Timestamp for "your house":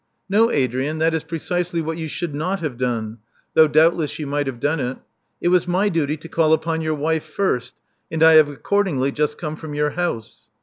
9.75-10.49